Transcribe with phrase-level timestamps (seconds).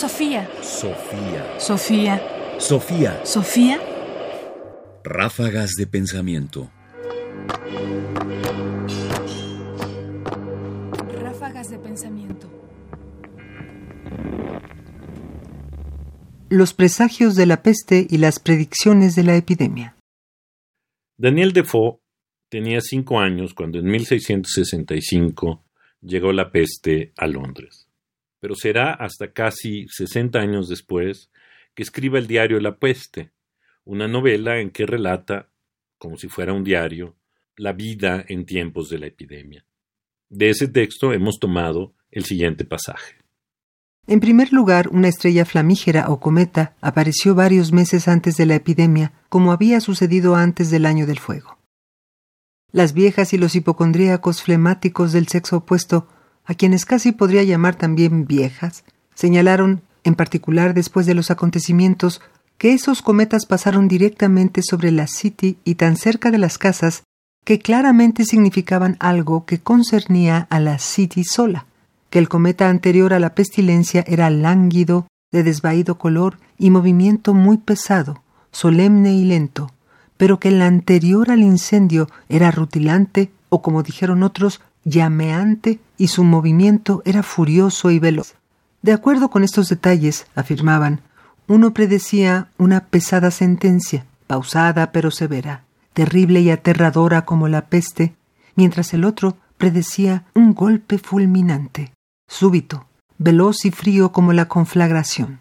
[0.00, 0.48] Sofía.
[0.62, 1.60] Sofía.
[1.60, 2.22] Sofía.
[2.58, 3.20] Sofía.
[3.22, 3.78] Sofía.
[5.04, 6.70] Ráfagas de pensamiento.
[11.20, 12.48] Ráfagas de pensamiento.
[16.48, 19.96] Los presagios de la peste y las predicciones de la epidemia.
[21.18, 21.98] Daniel Defoe
[22.48, 25.62] tenía cinco años cuando en 1665
[26.00, 27.89] llegó la peste a Londres.
[28.40, 31.30] Pero será hasta casi 60 años después
[31.74, 33.30] que escriba el diario La peste,
[33.84, 35.50] una novela en que relata,
[35.98, 37.16] como si fuera un diario,
[37.56, 39.64] la vida en tiempos de la epidemia.
[40.28, 43.16] De ese texto hemos tomado el siguiente pasaje.
[44.06, 49.12] En primer lugar, una estrella flamígera o cometa apareció varios meses antes de la epidemia,
[49.28, 51.58] como había sucedido antes del año del fuego.
[52.72, 56.08] Las viejas y los hipocondríacos flemáticos del sexo opuesto,
[56.44, 62.20] a quienes casi podría llamar también viejas, señalaron, en particular después de los acontecimientos,
[62.58, 67.04] que esos cometas pasaron directamente sobre la City y tan cerca de las casas
[67.44, 71.66] que claramente significaban algo que concernía a la City sola,
[72.10, 77.56] que el cometa anterior a la pestilencia era lánguido, de desvaído color y movimiento muy
[77.56, 79.72] pesado, solemne y lento,
[80.16, 86.24] pero que el anterior al incendio era rutilante o, como dijeron otros, llameante y su
[86.24, 88.34] movimiento era furioso y veloz.
[88.82, 91.00] De acuerdo con estos detalles, afirmaban,
[91.46, 98.14] uno predecía una pesada sentencia, pausada pero severa, terrible y aterradora como la peste,
[98.54, 101.92] mientras el otro predecía un golpe fulminante,
[102.28, 102.86] súbito,
[103.18, 105.40] veloz y frío como la conflagración.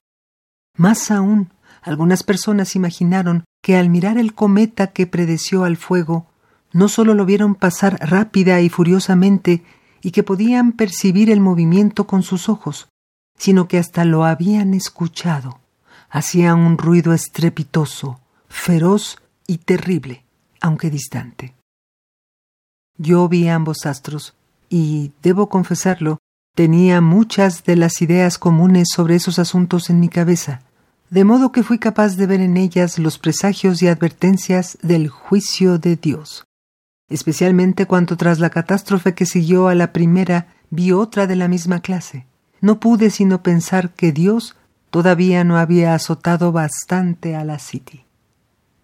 [0.76, 1.52] Más aún,
[1.82, 6.28] algunas personas imaginaron que al mirar el cometa que predeció al fuego,
[6.72, 9.64] no sólo lo vieron pasar rápida y furiosamente
[10.02, 12.90] y que podían percibir el movimiento con sus ojos,
[13.38, 15.60] sino que hasta lo habían escuchado.
[16.10, 20.24] Hacía un ruido estrepitoso, feroz y terrible,
[20.62, 21.54] aunque distante.
[22.98, 24.36] Yo vi ambos astros
[24.70, 26.18] y, debo confesarlo,
[26.56, 30.62] tenía muchas de las ideas comunes sobre esos asuntos en mi cabeza,
[31.10, 35.80] de modo que fui capaz de ver en ellas los presagios y advertencias del juicio
[35.80, 36.46] de Dios.
[37.10, 41.82] Especialmente cuando tras la catástrofe que siguió a la primera vi otra de la misma
[41.82, 42.26] clase.
[42.62, 44.56] No pude sino pensar que Dios
[44.90, 48.06] todavía no había azotado bastante a la City.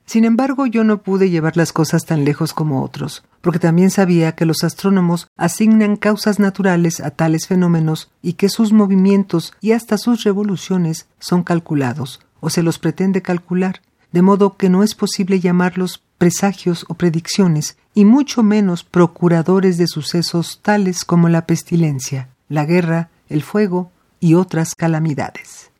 [0.05, 4.33] Sin embargo, yo no pude llevar las cosas tan lejos como otros, porque también sabía
[4.33, 9.97] que los astrónomos asignan causas naturales a tales fenómenos y que sus movimientos y hasta
[9.97, 13.81] sus revoluciones son calculados, o se los pretende calcular,
[14.11, 19.87] de modo que no es posible llamarlos presagios o predicciones, y mucho menos procuradores de
[19.87, 25.71] sucesos tales como la pestilencia, la guerra, el fuego y otras calamidades.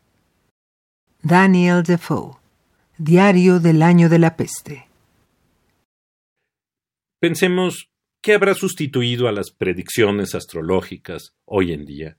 [1.21, 2.37] Daniel Defoe
[2.97, 4.87] Diario del año de la peste.
[7.19, 7.89] Pensemos,
[8.21, 12.17] ¿qué habrá sustituido a las predicciones astrológicas hoy en día?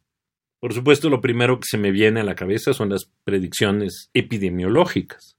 [0.60, 5.38] Por supuesto, lo primero que se me viene a la cabeza son las predicciones epidemiológicas.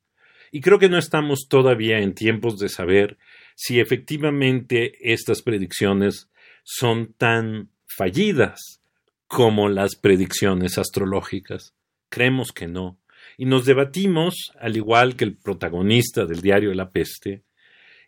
[0.52, 3.18] Y creo que no estamos todavía en tiempos de saber
[3.56, 6.30] si efectivamente estas predicciones
[6.64, 8.82] son tan fallidas
[9.28, 11.74] como las predicciones astrológicas.
[12.10, 12.98] Creemos que no
[13.38, 17.44] y nos debatimos, al igual que el protagonista del diario la peste,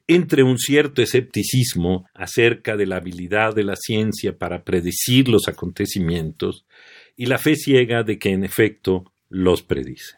[0.08, 6.66] entre un cierto escepticismo acerca de la habilidad de la ciencia para predecir los acontecimientos
[7.16, 10.18] y la fe ciega de que en efecto los predice.